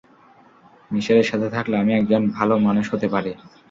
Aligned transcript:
মিশেলের 0.91 1.29
সাথে 1.29 1.47
থাকলে 1.55 1.75
আমি 1.77 1.91
একজন 1.95 2.21
ভালে 2.37 2.53
মানুষ 2.67 2.85
হতে 2.93 3.07
পারি। 3.13 3.31